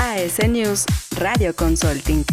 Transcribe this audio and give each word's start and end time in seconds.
AS 0.00 0.40
News 0.48 0.86
Radio 1.18 1.54
Consulting. 1.54 2.24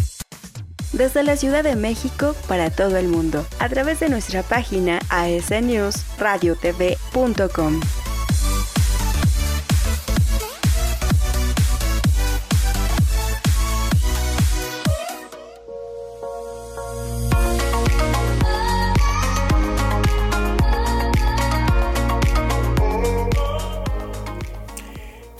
Desde 0.94 1.22
la 1.22 1.36
Ciudad 1.36 1.62
de 1.62 1.76
México 1.76 2.34
para 2.48 2.70
todo 2.70 2.96
el 2.96 3.08
mundo, 3.08 3.46
a 3.58 3.68
través 3.68 4.00
de 4.00 4.08
nuestra 4.08 4.42
página 4.42 5.00
asnewsradiotv.com. 5.10 7.80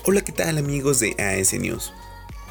Hola, 0.05 0.21
¿qué 0.21 0.31
tal 0.31 0.59
amigos 0.59 0.99
de 0.99 1.15
AS 1.17 1.53
News? 1.53 1.91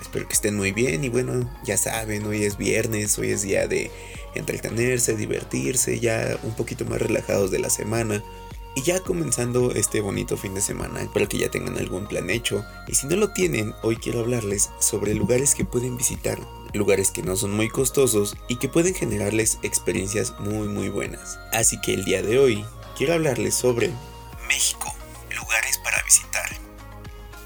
Espero 0.08 0.26
que 0.26 0.32
estén 0.32 0.56
muy 0.56 0.72
bien 0.72 1.04
y 1.04 1.10
bueno, 1.10 1.54
ya 1.64 1.76
saben, 1.76 2.24
hoy 2.24 2.42
es 2.42 2.56
viernes, 2.56 3.18
hoy 3.18 3.30
es 3.30 3.42
día 3.42 3.68
de 3.68 3.90
entretenerse, 4.34 5.14
divertirse, 5.14 6.00
ya 6.00 6.38
un 6.44 6.54
poquito 6.54 6.86
más 6.86 7.02
relajados 7.02 7.50
de 7.50 7.58
la 7.58 7.68
semana. 7.68 8.24
Y 8.74 8.80
ya 8.80 9.00
comenzando 9.00 9.70
este 9.72 10.00
bonito 10.00 10.38
fin 10.38 10.54
de 10.54 10.62
semana, 10.62 11.02
espero 11.02 11.28
que 11.28 11.36
ya 11.36 11.50
tengan 11.50 11.76
algún 11.76 12.06
plan 12.06 12.30
hecho. 12.30 12.64
Y 12.86 12.94
si 12.94 13.06
no 13.06 13.16
lo 13.16 13.34
tienen, 13.34 13.74
hoy 13.82 13.96
quiero 13.96 14.20
hablarles 14.20 14.70
sobre 14.78 15.12
lugares 15.12 15.54
que 15.54 15.66
pueden 15.66 15.98
visitar, 15.98 16.38
lugares 16.72 17.10
que 17.10 17.22
no 17.22 17.36
son 17.36 17.52
muy 17.52 17.68
costosos 17.68 18.34
y 18.48 18.56
que 18.56 18.70
pueden 18.70 18.94
generarles 18.94 19.58
experiencias 19.62 20.32
muy 20.40 20.68
muy 20.68 20.88
buenas. 20.88 21.38
Así 21.52 21.78
que 21.82 21.92
el 21.92 22.06
día 22.06 22.22
de 22.22 22.38
hoy 22.38 22.64
quiero 22.96 23.12
hablarles 23.12 23.54
sobre 23.54 23.90
México, 24.48 24.90
lugares 25.36 25.76
para 25.84 26.02
visitar. 26.04 26.37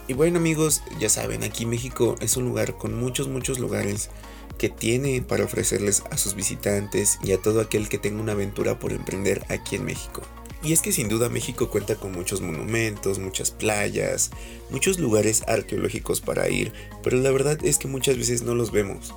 Y 0.09 0.15
bueno 0.15 0.39
amigos, 0.39 0.83
ya 0.99 1.09
saben, 1.09 1.45
aquí 1.45 1.65
México 1.65 2.17
es 2.21 2.37
un 2.37 2.45
lugar 2.45 2.77
con 2.77 2.99
muchos, 2.99 3.29
muchos 3.29 3.61
lugares 3.61 4.11
que 4.59 4.69
tiene 4.69 5.23
para 5.23 5.45
ofrecerles 5.45 6.03
a 6.11 6.17
sus 6.17 6.35
visitantes 6.35 7.19
y 7.23 7.33
a 7.33 7.39
todo 7.39 7.61
aquel 7.61 7.89
que 7.89 7.99
tenga 7.99 8.21
una 8.21 8.33
aventura 8.33 8.79
por 8.79 8.93
emprender 8.93 9.45
aquí 9.49 9.77
en 9.77 9.85
México. 9.85 10.23
Y 10.65 10.73
es 10.73 10.83
que 10.83 10.93
sin 10.93 11.09
duda 11.09 11.29
México 11.29 11.71
cuenta 11.71 11.97
con 11.97 12.13
muchos 12.13 12.41
monumentos, 12.41 13.19
muchas 13.19 13.51
playas, 13.51 14.31
muchos 14.71 14.99
lugares 14.99 15.43
arqueológicos 15.47 16.21
para 16.21 16.49
ir, 16.49 16.73
pero 17.03 17.17
la 17.19 17.31
verdad 17.31 17.59
es 17.65 17.79
que 17.79 17.89
muchas 17.89 18.17
veces 18.17 18.43
no 18.43 18.55
los 18.55 18.71
vemos. 18.71 19.15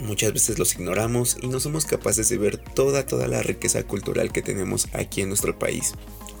Muchas 0.00 0.32
veces 0.32 0.58
los 0.58 0.74
ignoramos 0.74 1.36
y 1.42 1.48
no 1.48 1.60
somos 1.60 1.84
capaces 1.84 2.28
de 2.28 2.38
ver 2.38 2.58
toda 2.58 3.06
toda 3.06 3.26
la 3.26 3.42
riqueza 3.42 3.82
cultural 3.82 4.32
que 4.32 4.42
tenemos 4.42 4.88
aquí 4.92 5.22
en 5.22 5.28
nuestro 5.28 5.58
país. 5.58 5.94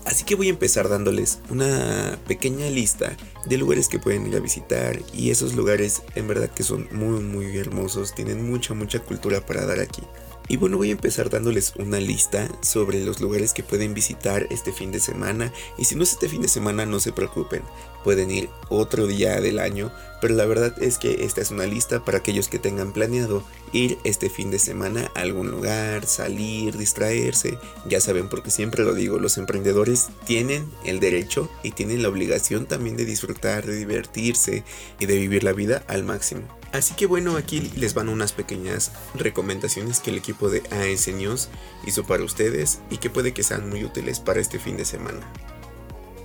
Así 0.04 0.24
que 0.24 0.36
voy 0.36 0.46
a 0.46 0.50
empezar 0.50 0.88
dándoles 0.88 1.40
una 1.50 2.18
pequeña 2.26 2.70
lista 2.70 3.16
de 3.46 3.58
lugares 3.58 3.88
que 3.88 3.98
pueden 3.98 4.26
ir 4.26 4.36
a 4.36 4.40
visitar 4.40 4.98
y 5.12 5.30
esos 5.30 5.54
lugares 5.54 6.02
en 6.14 6.28
verdad 6.28 6.50
que 6.50 6.62
son 6.62 6.88
muy 6.92 7.20
muy 7.20 7.58
hermosos, 7.58 8.14
tienen 8.14 8.50
mucha 8.50 8.74
mucha 8.74 9.00
cultura 9.00 9.44
para 9.44 9.66
dar 9.66 9.80
aquí. 9.80 10.02
Y 10.48 10.56
bueno, 10.56 10.78
voy 10.78 10.88
a 10.88 10.92
empezar 10.92 11.28
dándoles 11.28 11.74
una 11.76 12.00
lista 12.00 12.48
sobre 12.62 13.04
los 13.04 13.20
lugares 13.20 13.52
que 13.52 13.62
pueden 13.62 13.92
visitar 13.92 14.46
este 14.50 14.72
fin 14.72 14.90
de 14.90 14.98
semana. 14.98 15.52
Y 15.76 15.84
si 15.84 15.94
no 15.94 16.02
es 16.02 16.12
este 16.12 16.28
fin 16.28 16.40
de 16.40 16.48
semana, 16.48 16.86
no 16.86 17.00
se 17.00 17.12
preocupen, 17.12 17.62
pueden 18.04 18.30
ir 18.30 18.50
otro 18.68 19.06
día 19.06 19.40
del 19.40 19.58
año. 19.58 19.92
Pero 20.20 20.34
la 20.34 20.46
verdad 20.46 20.74
es 20.82 20.98
que 20.98 21.24
esta 21.24 21.40
es 21.40 21.50
una 21.50 21.66
lista 21.66 22.04
para 22.04 22.18
aquellos 22.18 22.48
que 22.48 22.58
tengan 22.58 22.92
planeado 22.92 23.44
ir 23.72 23.98
este 24.02 24.28
fin 24.28 24.50
de 24.50 24.58
semana 24.58 25.12
a 25.14 25.20
algún 25.20 25.50
lugar, 25.50 26.06
salir, 26.06 26.76
distraerse. 26.76 27.58
Ya 27.86 28.00
saben, 28.00 28.28
porque 28.28 28.50
siempre 28.50 28.84
lo 28.84 28.94
digo, 28.94 29.18
los 29.18 29.38
emprendedores 29.38 30.08
tienen 30.26 30.68
el 30.84 30.98
derecho 30.98 31.48
y 31.62 31.70
tienen 31.70 32.02
la 32.02 32.08
obligación 32.08 32.66
también 32.66 32.96
de 32.96 33.04
disfrutar, 33.04 33.64
de 33.64 33.76
divertirse 33.76 34.64
y 34.98 35.06
de 35.06 35.16
vivir 35.16 35.44
la 35.44 35.52
vida 35.52 35.84
al 35.86 36.02
máximo. 36.02 36.42
Así 36.72 36.94
que 36.94 37.06
bueno, 37.06 37.36
aquí 37.36 37.72
les 37.76 37.94
van 37.94 38.08
unas 38.08 38.32
pequeñas 38.32 38.92
recomendaciones 39.14 40.00
que 40.00 40.10
el 40.10 40.18
equipo 40.18 40.50
de 40.50 40.62
AS 40.70 41.08
News 41.08 41.48
hizo 41.86 42.04
para 42.04 42.24
ustedes 42.24 42.80
y 42.90 42.98
que 42.98 43.08
puede 43.08 43.32
que 43.32 43.42
sean 43.42 43.70
muy 43.70 43.84
útiles 43.84 44.20
para 44.20 44.40
este 44.40 44.58
fin 44.58 44.76
de 44.76 44.84
semana. 44.84 45.20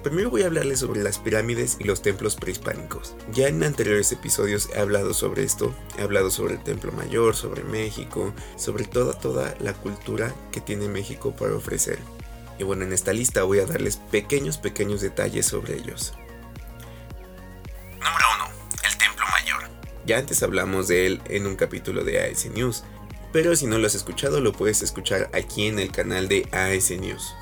Primero 0.03 0.29
voy 0.29 0.41
a 0.41 0.47
hablarles 0.47 0.79
sobre 0.79 1.01
las 1.01 1.17
pirámides 1.17 1.77
y 1.79 1.85
los 1.85 2.01
templos 2.01 2.35
prehispánicos. 2.35 3.15
Ya 3.31 3.47
en 3.47 3.63
anteriores 3.63 4.11
episodios 4.11 4.67
he 4.75 4.79
hablado 4.79 5.13
sobre 5.13 5.43
esto, 5.43 5.73
he 5.97 6.01
hablado 6.01 6.29
sobre 6.29 6.55
el 6.55 6.63
Templo 6.63 6.91
Mayor, 6.91 7.37
sobre 7.37 7.63
México, 7.63 8.33
sobre 8.57 8.83
toda 8.83 9.17
toda 9.17 9.55
la 9.61 9.71
cultura 9.73 10.35
que 10.51 10.59
tiene 10.59 10.89
México 10.89 11.33
para 11.33 11.55
ofrecer. 11.55 11.99
Y 12.59 12.65
bueno, 12.65 12.83
en 12.83 12.91
esta 12.91 13.13
lista 13.13 13.43
voy 13.43 13.59
a 13.59 13.65
darles 13.65 13.95
pequeños 13.95 14.57
pequeños 14.57 14.99
detalles 14.99 15.45
sobre 15.45 15.77
ellos. 15.77 16.13
Número 17.93 18.25
1. 18.35 18.85
El 18.85 18.97
Templo 18.97 19.25
Mayor. 19.31 19.69
Ya 20.05 20.17
antes 20.17 20.43
hablamos 20.43 20.89
de 20.89 21.05
él 21.05 21.21
en 21.29 21.47
un 21.47 21.55
capítulo 21.55 22.03
de 22.03 22.19
AS 22.19 22.45
News, 22.47 22.83
pero 23.31 23.55
si 23.55 23.67
no 23.67 23.77
lo 23.77 23.87
has 23.87 23.95
escuchado 23.95 24.41
lo 24.41 24.51
puedes 24.51 24.81
escuchar 24.81 25.29
aquí 25.33 25.67
en 25.67 25.79
el 25.79 25.93
canal 25.93 26.27
de 26.27 26.45
AS 26.51 26.91
News. 26.91 27.33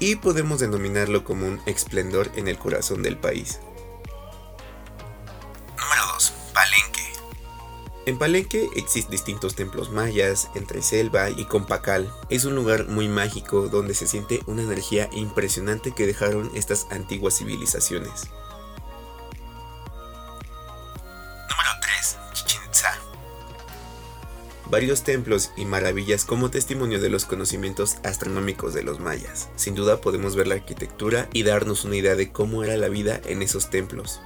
Y 0.00 0.16
podemos 0.16 0.60
denominarlo 0.60 1.24
como 1.24 1.46
un 1.46 1.60
esplendor 1.66 2.30
en 2.36 2.48
el 2.48 2.58
corazón 2.58 3.02
del 3.02 3.16
país. 3.16 3.60
Número 5.76 6.02
2. 6.14 6.32
Palenque. 6.54 7.12
En 8.06 8.18
Palenque 8.18 8.68
existen 8.76 9.10
distintos 9.10 9.56
templos 9.56 9.90
mayas, 9.90 10.50
entre 10.54 10.82
selva 10.82 11.30
y 11.30 11.44
Compacal. 11.46 12.12
Es 12.28 12.44
un 12.44 12.54
lugar 12.54 12.86
muy 12.88 13.08
mágico 13.08 13.68
donde 13.68 13.94
se 13.94 14.06
siente 14.06 14.40
una 14.46 14.62
energía 14.62 15.08
impresionante 15.12 15.92
que 15.92 16.06
dejaron 16.06 16.50
estas 16.54 16.86
antiguas 16.90 17.36
civilizaciones. 17.36 18.30
Varios 24.70 25.02
templos 25.02 25.50
y 25.56 25.64
maravillas 25.64 26.24
como 26.24 26.50
testimonio 26.50 27.00
de 27.00 27.08
los 27.08 27.24
conocimientos 27.24 27.98
astronómicos 28.04 28.74
de 28.74 28.82
los 28.82 29.00
mayas. 29.00 29.48
Sin 29.56 29.74
duda 29.74 30.00
podemos 30.00 30.36
ver 30.36 30.46
la 30.46 30.56
arquitectura 30.56 31.28
y 31.32 31.42
darnos 31.42 31.84
una 31.84 31.96
idea 31.96 32.14
de 32.14 32.30
cómo 32.30 32.64
era 32.64 32.76
la 32.76 32.88
vida 32.88 33.20
en 33.26 33.42
esos 33.42 33.70
templos. 33.70 34.20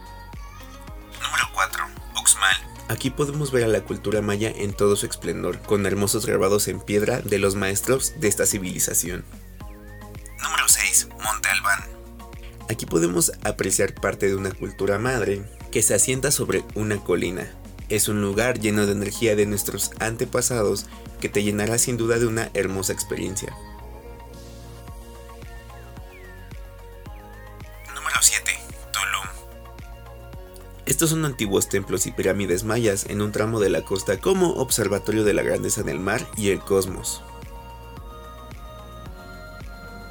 Número 1.22 1.44
4. 1.54 1.84
Uxmal. 2.20 2.56
Aquí 2.88 3.10
podemos 3.10 3.52
ver 3.52 3.64
a 3.64 3.68
la 3.68 3.82
cultura 3.82 4.20
maya 4.22 4.50
en 4.54 4.72
todo 4.72 4.96
su 4.96 5.06
esplendor, 5.06 5.60
con 5.60 5.86
hermosos 5.86 6.26
grabados 6.26 6.68
en 6.68 6.80
piedra 6.80 7.20
de 7.20 7.38
los 7.38 7.54
maestros 7.54 8.14
de 8.20 8.28
esta 8.28 8.46
civilización. 8.46 9.24
Número 10.42 10.68
6. 10.68 11.08
Monte 11.24 11.48
Albán. 11.48 11.80
Aquí 12.68 12.86
podemos 12.86 13.32
apreciar 13.44 13.94
parte 13.94 14.28
de 14.28 14.36
una 14.36 14.50
cultura 14.50 14.98
madre 14.98 15.42
que 15.70 15.82
se 15.82 15.94
asienta 15.94 16.30
sobre 16.30 16.64
una 16.74 17.02
colina, 17.02 17.50
es 17.92 18.08
un 18.08 18.22
lugar 18.22 18.58
lleno 18.58 18.86
de 18.86 18.92
energía 18.92 19.36
de 19.36 19.44
nuestros 19.44 19.90
antepasados 19.98 20.86
que 21.20 21.28
te 21.28 21.42
llenará 21.42 21.76
sin 21.76 21.98
duda 21.98 22.18
de 22.18 22.26
una 22.26 22.50
hermosa 22.54 22.94
experiencia. 22.94 23.54
Número 27.94 28.16
7. 28.18 28.50
Tulum. 28.92 29.26
Estos 30.86 31.10
son 31.10 31.26
antiguos 31.26 31.68
templos 31.68 32.06
y 32.06 32.12
pirámides 32.12 32.64
mayas 32.64 33.04
en 33.10 33.20
un 33.20 33.30
tramo 33.30 33.60
de 33.60 33.68
la 33.68 33.82
costa 33.82 34.18
como 34.18 34.54
observatorio 34.54 35.22
de 35.22 35.34
la 35.34 35.42
grandeza 35.42 35.82
del 35.82 36.00
mar 36.00 36.26
y 36.34 36.48
el 36.48 36.60
cosmos. 36.60 37.22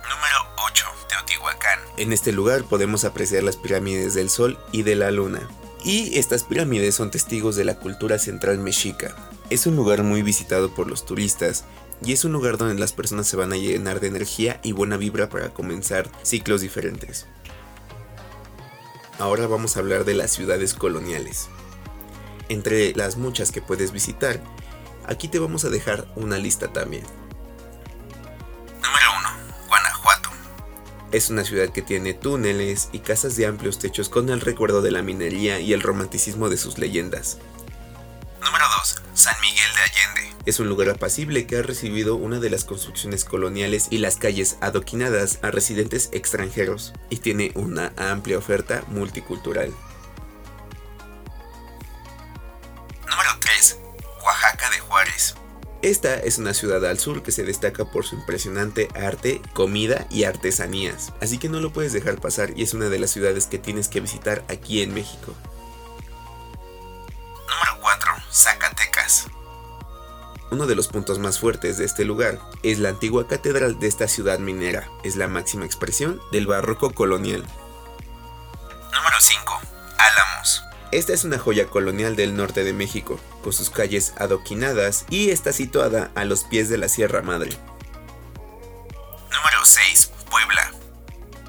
Número 0.04 0.38
8. 0.68 0.86
Teotihuacán. 1.10 1.80
En 1.98 2.14
este 2.14 2.32
lugar 2.32 2.64
podemos 2.64 3.06
apreciar 3.06 3.42
las 3.42 3.58
pirámides 3.58 4.14
del 4.14 4.30
Sol 4.30 4.60
y 4.72 4.84
de 4.84 4.96
la 4.96 5.10
Luna, 5.10 5.50
y 5.84 6.18
estas 6.18 6.44
pirámides 6.44 6.96
son 6.96 7.12
testigos 7.12 7.56
de 7.56 7.66
la 7.66 7.80
cultura 7.80 8.20
central 8.20 8.60
mexica. 8.60 9.16
Es 9.50 9.66
un 9.66 9.76
lugar 9.76 10.04
muy 10.04 10.22
visitado 10.22 10.74
por 10.74 10.88
los 10.88 11.06
turistas 11.06 11.66
y 12.04 12.14
es 12.14 12.24
un 12.26 12.32
lugar 12.32 12.58
donde 12.58 12.80
las 12.80 12.94
personas 12.94 13.28
se 13.28 13.38
van 13.38 13.54
a 13.54 13.58
llenar 13.58 14.00
de 14.00 14.08
energía 14.08 14.60
y 14.64 14.72
buena 14.72 14.98
vibra 14.98 15.30
para 15.30 15.54
comenzar 15.54 16.10
ciclos 16.24 16.62
diferentes. 16.62 17.26
Ahora 19.20 19.46
vamos 19.48 19.76
a 19.76 19.82
hablar 19.82 20.06
de 20.06 20.16
las 20.16 20.32
ciudades 20.32 20.74
coloniales. 20.74 21.50
Entre 22.50 22.94
las 22.96 23.18
muchas 23.18 23.52
que 23.52 23.62
puedes 23.62 23.92
visitar, 23.92 24.42
aquí 25.06 25.28
te 25.28 25.40
vamos 25.40 25.64
a 25.64 25.70
dejar 25.70 26.08
una 26.16 26.38
lista 26.38 26.74
también. 26.74 27.04
Es 31.12 31.30
una 31.30 31.44
ciudad 31.44 31.70
que 31.70 31.82
tiene 31.82 32.14
túneles 32.14 32.88
y 32.94 33.00
casas 33.00 33.36
de 33.36 33.46
amplios 33.46 33.80
techos 33.80 34.08
con 34.08 34.30
el 34.30 34.40
recuerdo 34.40 34.82
de 34.82 34.92
la 34.92 35.02
minería 35.02 35.60
y 35.60 35.74
el 35.74 35.82
romanticismo 35.82 36.48
de 36.48 36.56
sus 36.56 36.78
leyendas. 36.78 37.38
Número 38.42 38.64
2. 38.80 39.02
San 39.14 39.36
Miguel 39.42 39.70
de 39.76 39.82
Allende. 39.82 40.36
Es 40.46 40.62
un 40.62 40.70
lugar 40.70 40.90
apacible 40.90 41.46
que 41.46 41.58
ha 41.58 41.64
recibido 41.64 42.16
una 42.16 42.40
de 42.40 42.50
las 42.50 42.64
construcciones 42.64 43.26
coloniales 43.26 43.88
y 43.90 43.98
las 43.98 44.16
calles 44.16 44.58
adoquinadas 44.62 45.40
a 45.42 45.52
residentes 45.52 46.10
extranjeros 46.14 46.94
y 47.10 47.18
tiene 47.18 47.52
una 47.56 47.92
amplia 47.98 48.38
oferta 48.38 48.86
multicultural. 48.88 49.74
Esta 55.82 56.14
es 56.14 56.38
una 56.38 56.54
ciudad 56.54 56.86
al 56.86 57.00
sur 57.00 57.24
que 57.24 57.32
se 57.32 57.44
destaca 57.44 57.86
por 57.86 58.06
su 58.06 58.14
impresionante 58.14 58.88
arte, 58.94 59.42
comida 59.54 60.06
y 60.12 60.26
artesanías, 60.26 61.12
así 61.22 61.40
que 61.40 61.50
no 61.50 61.60
lo 61.60 61.74
puedes 61.74 61.92
dejar 61.92 62.22
pasar 62.22 62.52
y 62.56 62.62
es 62.62 62.76
una 62.76 62.90
de 62.90 63.00
las 63.00 63.10
ciudades 63.10 63.48
que 63.48 63.58
tienes 63.58 63.88
que 63.88 64.00
visitar 64.00 64.44
aquí 64.48 64.84
en 64.84 64.94
México. 64.94 65.34
Número 67.50 67.82
4. 67.82 68.12
Zacatecas. 68.32 69.26
Uno 70.52 70.68
de 70.68 70.76
los 70.76 70.88
puntos 70.88 71.18
más 71.18 71.40
fuertes 71.40 71.80
de 71.80 71.86
este 71.86 72.06
lugar 72.06 72.40
es 72.62 72.78
la 72.78 72.90
antigua 72.90 73.28
catedral 73.28 73.80
de 73.80 73.88
esta 73.88 74.08
ciudad 74.08 74.38
minera. 74.38 74.88
Es 75.04 75.16
la 75.16 75.28
máxima 75.28 75.66
expresión 75.66 76.22
del 76.32 76.46
barroco 76.46 76.94
colonial. 76.94 77.44
Número 78.94 79.18
5. 79.20 79.62
Álamos. 79.98 80.64
Esta 80.92 81.14
es 81.14 81.24
una 81.24 81.40
joya 81.40 81.68
colonial 81.68 82.16
del 82.16 82.36
norte 82.36 82.64
de 82.64 82.74
México, 82.74 83.20
con 83.42 83.54
sus 83.54 83.70
calles 83.70 84.14
adoquinadas 84.18 85.06
y 85.10 85.30
está 85.30 85.52
situada 85.54 86.12
a 86.16 86.26
los 86.26 86.44
pies 86.44 86.70
de 86.70 86.78
la 86.78 86.90
Sierra 86.90 87.22
Madre. 87.22 87.52
Número 89.32 89.66
6. 89.66 90.12
Puebla. 90.30 90.72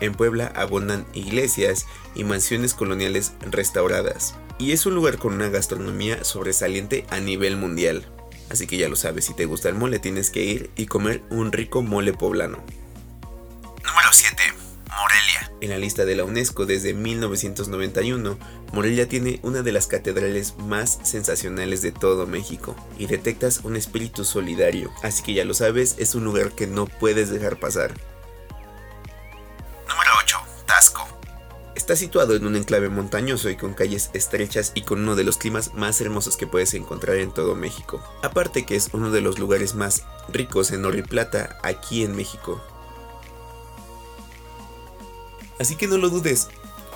En 0.00 0.14
Puebla 0.14 0.52
abundan 0.56 1.06
iglesias 1.12 1.86
y 2.14 2.24
mansiones 2.24 2.74
coloniales 2.74 3.32
restauradas, 3.40 4.34
y 4.58 4.72
es 4.72 4.86
un 4.86 4.94
lugar 4.94 5.18
con 5.18 5.34
una 5.34 5.48
gastronomía 5.48 6.24
sobresaliente 6.24 7.06
a 7.10 7.20
nivel 7.20 7.56
mundial. 7.56 8.06
Así 8.50 8.66
que 8.66 8.76
ya 8.76 8.88
lo 8.88 8.96
sabes, 8.96 9.24
si 9.24 9.34
te 9.34 9.46
gusta 9.46 9.68
el 9.68 9.74
mole 9.74 9.98
tienes 9.98 10.30
que 10.30 10.42
ir 10.42 10.70
y 10.76 10.86
comer 10.86 11.22
un 11.30 11.52
rico 11.52 11.82
mole 11.82 12.12
poblano. 12.12 12.58
Número 13.82 14.08
7. 14.12 14.61
En 15.62 15.70
la 15.70 15.78
lista 15.78 16.04
de 16.04 16.16
la 16.16 16.24
UNESCO 16.24 16.66
desde 16.66 16.92
1991, 16.92 18.36
Morelia 18.72 19.08
tiene 19.08 19.38
una 19.44 19.62
de 19.62 19.70
las 19.70 19.86
catedrales 19.86 20.56
más 20.58 20.98
sensacionales 21.04 21.82
de 21.82 21.92
todo 21.92 22.26
México 22.26 22.74
y 22.98 23.06
detectas 23.06 23.60
un 23.62 23.76
espíritu 23.76 24.24
solidario, 24.24 24.90
así 25.04 25.22
que 25.22 25.34
ya 25.34 25.44
lo 25.44 25.54
sabes, 25.54 25.94
es 25.98 26.16
un 26.16 26.24
lugar 26.24 26.50
que 26.50 26.66
no 26.66 26.86
puedes 26.86 27.30
dejar 27.30 27.60
pasar. 27.60 27.94
Número 29.88 30.10
8. 30.24 30.36
Tasco. 30.66 31.06
Está 31.76 31.94
situado 31.94 32.34
en 32.34 32.44
un 32.44 32.56
enclave 32.56 32.88
montañoso 32.88 33.48
y 33.48 33.54
con 33.54 33.74
calles 33.74 34.10
estrechas 34.14 34.72
y 34.74 34.82
con 34.82 34.98
uno 35.02 35.14
de 35.14 35.22
los 35.22 35.36
climas 35.36 35.74
más 35.74 36.00
hermosos 36.00 36.36
que 36.36 36.48
puedes 36.48 36.74
encontrar 36.74 37.18
en 37.18 37.32
todo 37.32 37.54
México. 37.54 38.02
Aparte 38.24 38.66
que 38.66 38.74
es 38.74 38.88
uno 38.94 39.12
de 39.12 39.20
los 39.20 39.38
lugares 39.38 39.76
más 39.76 40.02
ricos 40.28 40.72
en 40.72 40.84
oro 40.84 40.98
y 40.98 41.02
plata 41.02 41.60
aquí 41.62 42.02
en 42.02 42.16
México. 42.16 42.60
Así 45.62 45.76
que 45.76 45.86
no 45.86 45.96
lo 45.96 46.10
dudes. 46.10 46.48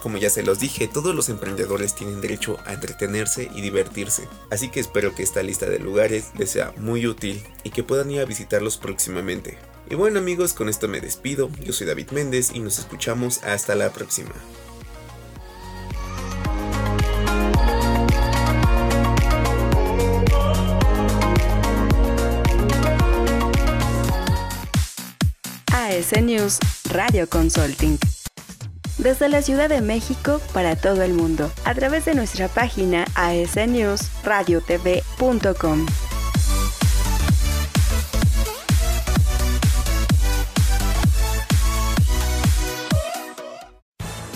Como 0.03 0.19
ya 0.19 0.29
se 0.29 0.43
los 0.43 0.59
dije, 0.59 0.89
todos 0.89 1.15
los 1.15 1.29
emprendedores 1.29 1.95
tienen 1.95 2.21
derecho 2.21 2.59
a 2.67 2.73
entretenerse 2.73 3.49
y 3.55 3.61
divertirse. 3.61 4.27
Así 4.51 4.71
que 4.71 4.81
espero 4.81 5.15
que 5.15 5.23
esta 5.23 5.41
lista 5.45 5.67
de 5.67 5.79
lugares 5.79 6.33
les 6.37 6.51
sea 6.51 6.73
muy 6.77 7.07
útil 7.07 7.41
y 7.63 7.71
que 7.71 7.85
puedan 7.85 8.11
ir 8.11 8.19
a 8.19 8.25
visitarlos 8.25 8.77
próximamente. 8.77 9.57
Y 9.89 9.95
bueno 9.95 10.19
amigos, 10.19 10.53
con 10.53 10.69
esto 10.69 10.89
me 10.89 11.01
despido. 11.01 11.49
Yo 11.63 11.73
soy 11.73 11.87
David 11.87 12.11
Méndez 12.11 12.51
y 12.55 12.59
nos 12.59 12.81
escuchamos 12.81 13.45
hasta 13.45 13.77
la 13.77 13.93
próxima. 13.93 14.35
AS 25.73 26.21
News 26.21 26.59
Radio 26.91 27.29
Consulting. 27.29 28.16
Desde 28.98 29.28
la 29.28 29.43
Ciudad 29.43 29.69
de 29.69 29.82
México 29.82 30.40
para 30.52 30.76
todo 30.76 31.02
el 31.02 31.12
mundo, 31.12 31.50
a 31.64 31.75
través 31.75 32.04
de 32.06 32.14
nuestra 32.14 32.46
página 32.48 33.04
asnewsradiotv.com. 33.14 35.87